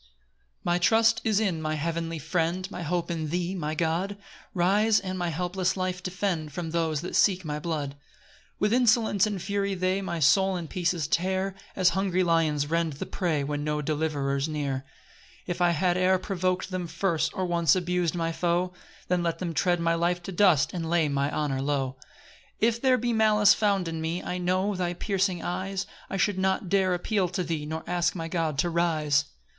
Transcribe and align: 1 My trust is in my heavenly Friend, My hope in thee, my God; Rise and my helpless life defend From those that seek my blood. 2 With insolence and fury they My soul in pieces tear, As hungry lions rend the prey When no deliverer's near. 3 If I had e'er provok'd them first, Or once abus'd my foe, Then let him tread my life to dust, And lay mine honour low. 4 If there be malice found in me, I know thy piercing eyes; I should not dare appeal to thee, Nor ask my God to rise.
1 0.63 0.73
My 0.73 0.77
trust 0.79 1.21
is 1.23 1.39
in 1.39 1.61
my 1.61 1.75
heavenly 1.75 2.17
Friend, 2.17 2.71
My 2.71 2.81
hope 2.81 3.11
in 3.11 3.29
thee, 3.29 3.53
my 3.53 3.75
God; 3.75 4.17
Rise 4.55 4.99
and 4.99 5.15
my 5.15 5.29
helpless 5.29 5.77
life 5.77 6.01
defend 6.01 6.51
From 6.51 6.71
those 6.71 7.01
that 7.01 7.15
seek 7.15 7.45
my 7.45 7.59
blood. 7.59 7.91
2 7.91 7.97
With 8.57 8.73
insolence 8.73 9.27
and 9.27 9.39
fury 9.39 9.75
they 9.75 10.01
My 10.01 10.19
soul 10.19 10.57
in 10.57 10.67
pieces 10.67 11.07
tear, 11.07 11.53
As 11.75 11.89
hungry 11.89 12.23
lions 12.23 12.65
rend 12.67 12.93
the 12.93 13.05
prey 13.05 13.43
When 13.43 13.63
no 13.63 13.79
deliverer's 13.79 14.49
near. 14.49 14.85
3 15.45 15.45
If 15.45 15.61
I 15.61 15.69
had 15.69 15.97
e'er 15.99 16.17
provok'd 16.17 16.71
them 16.71 16.87
first, 16.87 17.31
Or 17.35 17.45
once 17.45 17.75
abus'd 17.75 18.15
my 18.15 18.31
foe, 18.31 18.73
Then 19.07 19.21
let 19.21 19.39
him 19.39 19.53
tread 19.53 19.79
my 19.79 19.93
life 19.93 20.23
to 20.23 20.31
dust, 20.31 20.73
And 20.73 20.89
lay 20.89 21.09
mine 21.09 21.31
honour 21.31 21.61
low. 21.61 21.91
4 21.93 22.01
If 22.69 22.81
there 22.81 22.97
be 22.97 23.13
malice 23.13 23.53
found 23.53 23.87
in 23.87 24.01
me, 24.01 24.23
I 24.23 24.39
know 24.39 24.73
thy 24.75 24.95
piercing 24.95 25.43
eyes; 25.43 25.85
I 26.09 26.17
should 26.17 26.39
not 26.39 26.69
dare 26.69 26.95
appeal 26.95 27.29
to 27.29 27.43
thee, 27.43 27.67
Nor 27.67 27.83
ask 27.85 28.15
my 28.15 28.27
God 28.27 28.57
to 28.57 28.69
rise. 28.71 29.25